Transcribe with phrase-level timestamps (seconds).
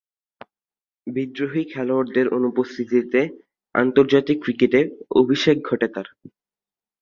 [1.07, 3.21] বিদ্রোহী খেলোয়াড়দের অনুপস্থিতিতে
[3.75, 4.81] আন্তর্জাতিক ক্রিকেটে
[5.15, 6.07] অভিষেক ঘটে তার।